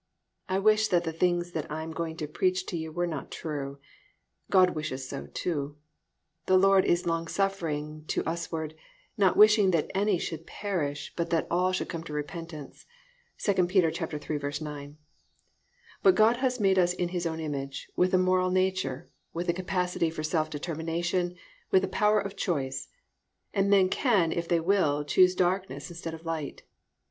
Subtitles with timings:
[0.49, 3.29] I wish that the things that I am going to preach to you were not
[3.29, 3.77] true.
[4.49, 5.77] God wishes so, too,
[6.47, 8.73] +"The Lord is longsuffering to usward,
[9.15, 12.87] not wishing that any should perish, but that all should come to repentance"+
[13.37, 14.95] (2 Peter 3:9).
[16.01, 19.53] But God has made us in His own image, with a moral nature, with a
[19.53, 21.35] capacity for self determination,
[21.69, 22.87] with a power of choice;
[23.53, 26.63] and men can if they will choose darkness instead of light.